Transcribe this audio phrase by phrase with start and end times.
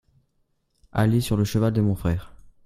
[0.93, 2.33] aller sur le cheval de mon frère.